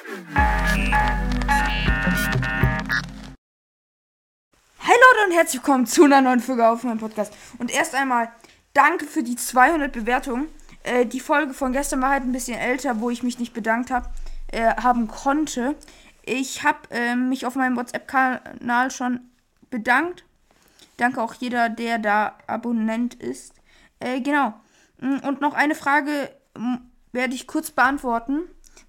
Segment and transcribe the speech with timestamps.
[0.00, 0.94] Hey
[4.86, 7.32] Leute und herzlich willkommen zu einer neuen Folge auf meinem Podcast.
[7.58, 8.30] Und erst einmal
[8.74, 10.46] danke für die 200 Bewertungen.
[10.84, 13.90] Äh, die Folge von gestern war halt ein bisschen älter, wo ich mich nicht bedankt
[13.90, 14.08] habe,
[14.52, 15.74] äh, haben konnte.
[16.22, 19.20] Ich habe äh, mich auf meinem WhatsApp-Kanal schon
[19.68, 20.24] bedankt.
[20.96, 23.52] Danke auch jeder, der da Abonnent ist.
[23.98, 24.54] Äh, genau.
[25.00, 26.76] Mm, und noch eine Frage mm,
[27.10, 28.42] werde ich kurz beantworten.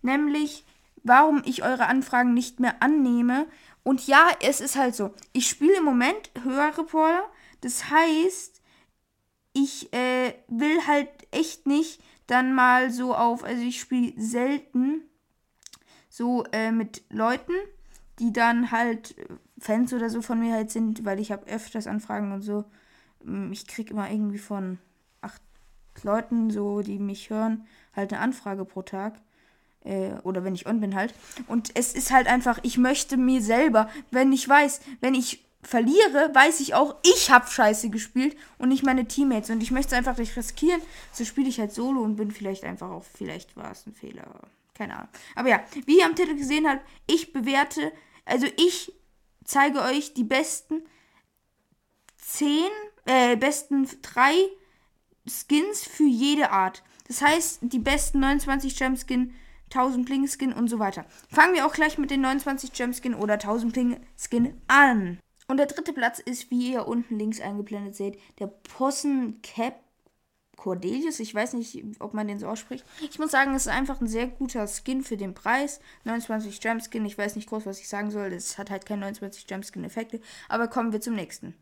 [0.03, 0.65] Nämlich,
[1.04, 3.47] warum ich eure Anfragen nicht mehr annehme.
[3.83, 5.14] Und ja, es ist halt so.
[5.33, 7.23] Ich spiele im Moment Hörreporter.
[7.61, 8.61] Das heißt,
[9.54, 15.01] ich äh, will halt echt nicht dann mal so auf, also ich spiele selten
[16.09, 17.54] so äh, mit Leuten,
[18.20, 19.25] die dann halt äh,
[19.59, 22.65] Fans oder so von mir halt sind, weil ich habe öfters Anfragen und so.
[23.23, 24.79] Mm, ich kriege immer irgendwie von
[25.21, 25.42] acht
[26.04, 29.21] Leuten, so die mich hören, halt eine Anfrage pro Tag.
[29.83, 31.14] Äh, oder wenn ich on bin halt.
[31.47, 36.31] Und es ist halt einfach, ich möchte mir selber, wenn ich weiß, wenn ich verliere,
[36.34, 39.50] weiß ich auch, ich habe scheiße gespielt und nicht meine Teammates.
[39.50, 40.81] Und ich möchte es einfach nicht riskieren.
[41.12, 44.26] So spiele ich halt solo und bin vielleicht einfach auch, vielleicht war es ein Fehler.
[44.73, 45.09] Keine Ahnung.
[45.36, 47.92] Aber ja, wie ihr am Titel gesehen habt, ich bewerte,
[48.25, 48.94] also ich
[49.44, 50.84] zeige euch die besten
[52.18, 52.50] 10,
[53.06, 54.34] äh, besten 3
[55.28, 56.84] Skins für jede Art.
[57.08, 59.36] Das heißt, die besten 29 Gem Skin,
[59.73, 61.06] 1000 Bling Skin und so weiter.
[61.30, 65.20] Fangen wir auch gleich mit den 29 Gem Skin oder 1000 Bling Skin an.
[65.48, 69.80] Und der dritte Platz ist, wie ihr unten links eingeblendet seht, der Possen Cap
[70.59, 71.20] Cordelius.
[71.20, 72.86] Ich weiß nicht, ob man den so ausspricht.
[73.02, 75.80] Ich muss sagen, es ist einfach ein sehr guter Skin für den Preis.
[76.03, 77.06] 29 Gem Skin.
[77.06, 78.34] Ich weiß nicht groß, was ich sagen soll.
[78.34, 80.20] Es hat halt keine 29 Gem Skin Effekte.
[80.50, 81.56] Aber kommen wir zum nächsten.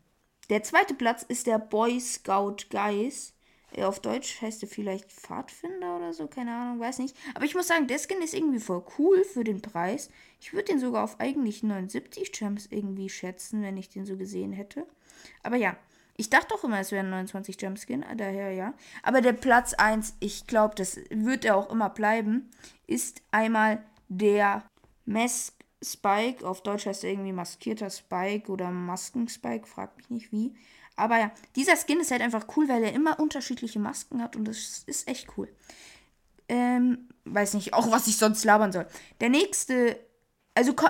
[0.50, 3.34] Der zweite Platz ist der Boy Scout Guys.
[3.76, 7.16] Auf Deutsch heißt er vielleicht Pfadfinder oder so, keine Ahnung, weiß nicht.
[7.34, 10.10] Aber ich muss sagen, der Skin ist irgendwie voll cool für den Preis.
[10.40, 14.52] Ich würde den sogar auf eigentlich 79 Gems irgendwie schätzen, wenn ich den so gesehen
[14.52, 14.86] hätte.
[15.42, 15.76] Aber ja,
[16.16, 18.74] ich dachte doch immer, es wäre ein 29 Gem Skin, daher ja.
[19.02, 22.50] Aber der Platz 1, ich glaube, das wird er auch immer bleiben,
[22.86, 24.64] ist einmal der
[25.04, 26.44] Mask Spike.
[26.44, 30.54] Auf Deutsch heißt er irgendwie maskierter Spike oder Masken-Spike, fragt mich nicht wie.
[30.98, 34.46] Aber ja, dieser Skin ist halt einfach cool, weil er immer unterschiedliche Masken hat und
[34.46, 35.48] das ist echt cool.
[36.48, 38.86] Ähm, weiß nicht, auch was ich sonst labern soll.
[39.20, 39.98] Der nächste,
[40.54, 40.86] also ko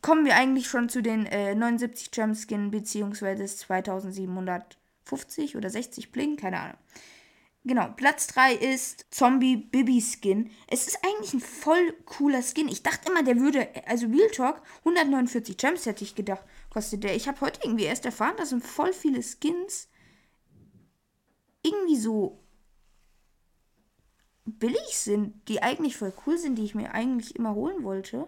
[0.00, 6.36] kommen wir eigentlich schon zu den äh, 79 Gem Skin beziehungsweise 2750 oder 60 Bling,
[6.36, 6.78] keine Ahnung.
[7.64, 10.50] Genau, Platz 3 ist Zombie Bibi Skin.
[10.66, 12.66] Es ist eigentlich ein voll cooler Skin.
[12.66, 17.14] Ich dachte immer, der würde, also Real Talk, 149 Gems hätte ich gedacht, kostet der.
[17.14, 19.88] Ich habe heute irgendwie erst erfahren, dass sind voll viele Skins
[21.62, 22.42] irgendwie so
[24.44, 28.26] billig sind, die eigentlich voll cool sind, die ich mir eigentlich immer holen wollte.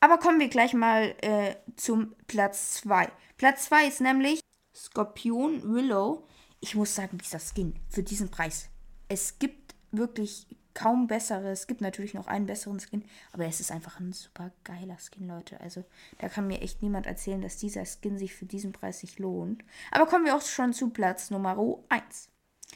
[0.00, 3.12] Aber kommen wir gleich mal äh, zum Platz 2.
[3.36, 4.40] Platz 2 ist nämlich
[4.74, 6.26] Skorpion Willow
[6.62, 8.70] ich muss sagen, dieser Skin für diesen Preis.
[9.08, 11.50] Es gibt wirklich kaum bessere.
[11.50, 15.28] Es gibt natürlich noch einen besseren Skin, aber es ist einfach ein super geiler Skin,
[15.28, 15.60] Leute.
[15.60, 15.84] Also
[16.18, 19.64] da kann mir echt niemand erzählen, dass dieser Skin sich für diesen Preis nicht lohnt.
[19.90, 21.58] Aber kommen wir auch schon zu Platz Nummer
[21.88, 22.30] 1.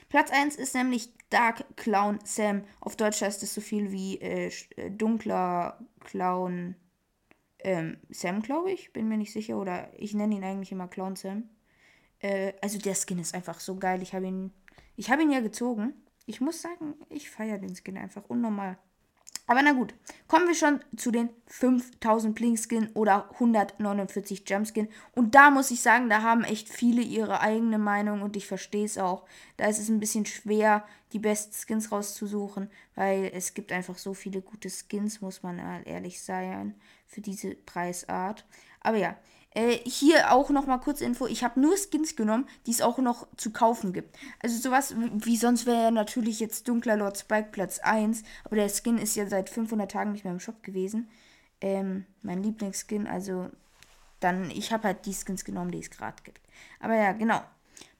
[0.08, 2.64] Platz 1 ist nämlich Dark Clown Sam.
[2.80, 6.74] Auf Deutsch heißt es so viel wie äh, äh dunkler Clown
[7.60, 8.92] ähm, Sam, glaube ich.
[8.92, 9.56] Bin mir nicht sicher.
[9.58, 11.48] Oder ich nenne ihn eigentlich immer Clown Sam.
[12.26, 14.02] Äh, also der Skin ist einfach so geil.
[14.02, 14.52] Ich habe ihn,
[14.96, 15.94] ich habe ihn ja gezogen.
[16.26, 18.76] Ich muss sagen, ich feiere den Skin einfach unnormal.
[19.48, 19.94] Aber na gut,
[20.26, 24.88] kommen wir schon zu den 5000 Bling Skin oder 149 Gem Skin.
[25.12, 28.84] Und da muss ich sagen, da haben echt viele ihre eigene Meinung und ich verstehe
[28.84, 29.24] es auch.
[29.56, 34.14] Da ist es ein bisschen schwer, die besten Skins rauszusuchen, weil es gibt einfach so
[34.14, 36.74] viele gute Skins, muss man ehrlich sein,
[37.06, 38.44] für diese Preisart.
[38.80, 39.16] Aber ja,
[39.56, 41.26] äh, hier auch noch mal kurz Info.
[41.26, 44.14] Ich habe nur Skins genommen, die es auch noch zu kaufen gibt.
[44.42, 48.22] Also sowas wie sonst wäre natürlich jetzt Dunkler Lord Spike Platz 1.
[48.44, 51.08] Aber der Skin ist ja seit 500 Tagen nicht mehr im Shop gewesen.
[51.62, 53.06] Ähm, mein Lieblingsskin.
[53.06, 53.48] Also
[54.20, 56.40] dann, ich habe halt die Skins genommen, die es gerade gibt.
[56.78, 57.40] Aber ja, genau.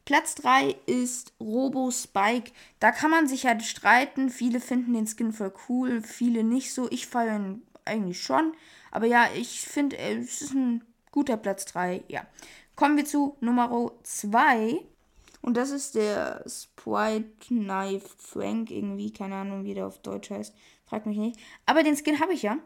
[0.04, 2.52] Platz 3 ist Robo Spike.
[2.80, 4.28] Da kann man sich halt streiten.
[4.28, 6.86] Viele finden den Skin voll cool, viele nicht so.
[6.90, 8.52] Ich feiere ihn eigentlich schon.
[8.90, 10.82] Aber ja, ich finde, äh, es ist ein
[11.16, 12.26] Guter Platz 3, ja.
[12.74, 14.78] Kommen wir zu Nummer 2.
[15.40, 19.10] Und das ist der Sprite Knife Frank irgendwie.
[19.10, 20.54] Keine Ahnung, wie der auf Deutsch heißt.
[20.84, 21.40] Fragt mich nicht.
[21.64, 22.58] Aber den Skin habe ich ja.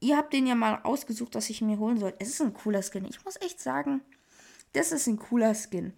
[0.00, 2.12] Ihr habt den ja mal ausgesucht, dass ich mir holen soll.
[2.18, 3.04] Es ist ein cooler Skin.
[3.04, 4.00] Ich muss echt sagen,
[4.72, 5.92] das ist ein cooler Skin.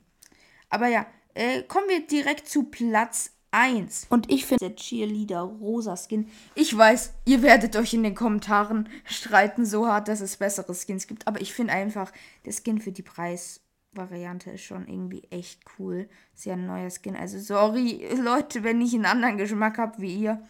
[0.68, 4.08] Aber ja, äh, kommen wir direkt zu Platz 1.
[4.10, 6.28] Und ich finde der Cheerleader rosa Skin.
[6.56, 11.06] Ich weiß, ihr werdet euch in den Kommentaren streiten so hart, dass es bessere Skins
[11.06, 11.28] gibt.
[11.28, 12.12] Aber ich finde einfach,
[12.44, 16.08] der Skin für die Preisvariante ist schon irgendwie echt cool.
[16.34, 17.14] Ist ja ein neuer Skin.
[17.14, 20.42] Also sorry, Leute, wenn ich einen anderen Geschmack habe wie ihr.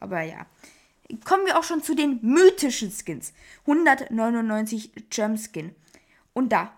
[0.00, 0.46] Aber ja.
[1.24, 3.34] Kommen wir auch schon zu den mythischen Skins.
[3.66, 5.74] 199 Gem Skin.
[6.32, 6.72] Und da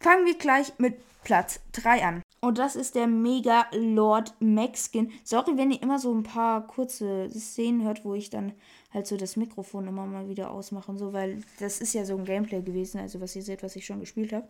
[0.00, 2.23] fangen wir gleich mit Platz 3 an.
[2.44, 5.10] Und das ist der Mega Lord Max Skin.
[5.24, 8.52] Sorry, wenn ihr immer so ein paar kurze Szenen hört, wo ich dann
[8.92, 12.14] halt so das Mikrofon immer mal wieder ausmache und so, weil das ist ja so
[12.18, 14.46] ein Gameplay gewesen, also was ihr seht, was ich schon gespielt habe.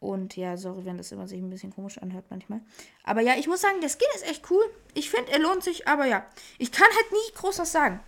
[0.00, 2.62] Und ja, sorry, wenn das immer sich ein bisschen komisch anhört manchmal.
[3.04, 4.64] Aber ja, ich muss sagen, der Skin ist echt cool.
[4.94, 6.26] Ich finde, er lohnt sich, aber ja.
[6.58, 8.00] Ich kann halt nie groß was sagen.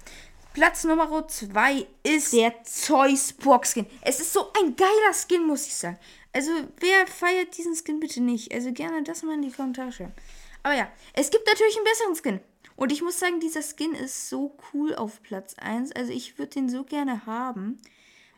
[0.53, 3.87] Platz Nummer 2 ist der Zeus Box Skin.
[4.01, 5.99] Es ist so ein geiler Skin, muss ich sagen.
[6.33, 8.53] Also, wer feiert diesen Skin bitte nicht?
[8.53, 10.15] Also gerne das mal in die Kommentare schreiben.
[10.63, 12.41] Aber ja, es gibt natürlich einen besseren Skin.
[12.77, 15.93] Und ich muss sagen, dieser Skin ist so cool auf Platz 1.
[15.93, 17.81] Also ich würde den so gerne haben.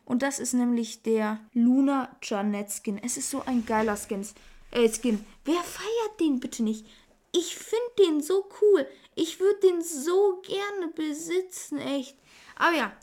[0.03, 2.99] Und das ist nämlich der Luna Janet Skin.
[3.01, 4.27] Es ist so ein geiler Skin.
[4.71, 5.25] Äh, Skin.
[5.45, 6.85] Wer feiert den bitte nicht?
[7.31, 8.87] Ich finde den so cool.
[9.15, 12.17] Ich würde den so gerne besitzen, echt.
[12.55, 12.93] Aber ja,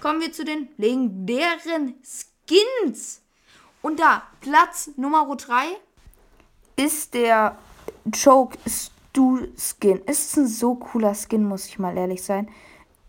[0.00, 3.23] kommen wir zu den legendären Skins.
[3.84, 5.76] Und da, Platz Nummer 3
[6.76, 7.58] ist der
[8.10, 9.98] Choke Stu Skin.
[10.06, 12.48] Ist ein so cooler Skin, muss ich mal ehrlich sein.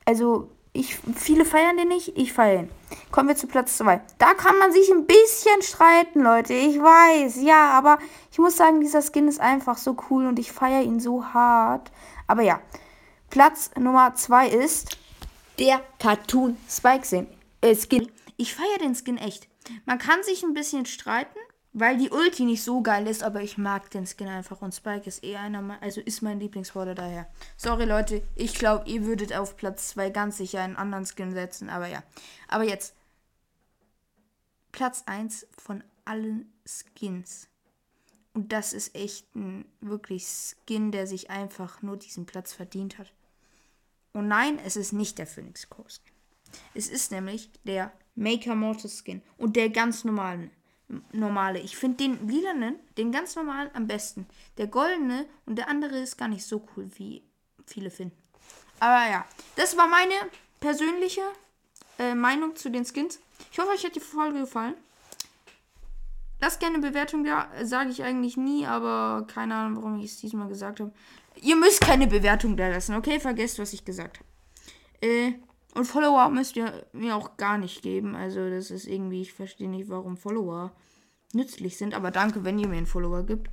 [0.03, 2.71] Also, ich, viele feiern den nicht, ich feiere ihn.
[3.09, 4.01] Kommen wir zu Platz 2.
[4.17, 6.53] Da kann man sich ein bisschen streiten, Leute.
[6.53, 7.97] Ich weiß, ja, aber
[8.29, 11.89] ich muss sagen, dieser Skin ist einfach so cool und ich feiere ihn so hart.
[12.27, 12.59] Aber ja,
[13.29, 14.97] Platz Nummer 2 ist
[15.57, 17.27] der Cartoon Spike Skin.
[17.61, 18.11] Äh, Skin.
[18.35, 19.47] Ich feiere den Skin echt.
[19.85, 21.39] Man kann sich ein bisschen streiten,
[21.73, 25.07] weil die Ulti nicht so geil ist, aber ich mag den Skin einfach und Spike
[25.07, 27.27] ist eh einer, also ist mein Lieblingsborder daher.
[27.57, 31.69] Sorry Leute, ich glaube, ihr würdet auf Platz 2 ganz sicher einen anderen Skin setzen,
[31.69, 32.01] aber ja.
[32.47, 32.95] Aber jetzt
[34.71, 37.49] Platz 1 von allen Skins.
[38.33, 43.13] Und das ist echt ein wirklich Skin, der sich einfach nur diesen Platz verdient hat.
[44.13, 46.13] Und nein, es ist nicht der Phoenix Core Skin.
[46.73, 49.21] Es ist nämlich der Maker Mortis Skin.
[49.37, 50.49] Und der ganz normale.
[51.11, 51.59] normale.
[51.59, 54.27] Ich finde den lilanen, den ganz normalen am besten.
[54.57, 57.23] Der goldene und der andere ist gar nicht so cool, wie
[57.65, 58.17] viele finden.
[58.79, 59.25] Aber ja,
[59.55, 60.13] das war meine
[60.59, 61.21] persönliche
[61.99, 63.19] äh, Meinung zu den Skins.
[63.51, 64.75] Ich hoffe, euch hat die Folge gefallen.
[66.41, 70.17] Lasst gerne eine Bewertung da, sage ich eigentlich nie, aber keine Ahnung, warum ich es
[70.17, 70.91] diesmal gesagt habe.
[71.41, 73.19] Ihr müsst keine Bewertung da lassen, okay?
[73.19, 74.27] Vergesst, was ich gesagt habe.
[75.01, 75.33] Äh,
[75.75, 78.15] und Follower müsst ihr mir auch gar nicht geben.
[78.15, 80.71] Also das ist irgendwie, ich verstehe nicht, warum Follower
[81.33, 81.93] nützlich sind.
[81.93, 83.49] Aber danke, wenn ihr mir einen Follower gibt.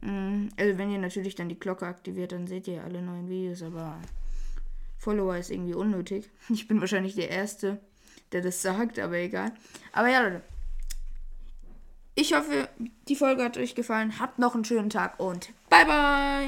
[0.00, 3.62] Mm, also wenn ihr natürlich dann die Glocke aktiviert, dann seht ihr alle neuen Videos.
[3.62, 3.98] Aber
[4.96, 6.30] Follower ist irgendwie unnötig.
[6.48, 7.78] Ich bin wahrscheinlich der Erste,
[8.32, 9.52] der das sagt, aber egal.
[9.92, 10.42] Aber ja, Leute.
[12.14, 12.68] Ich hoffe,
[13.08, 14.18] die Folge hat euch gefallen.
[14.18, 16.46] Habt noch einen schönen Tag und bye bye.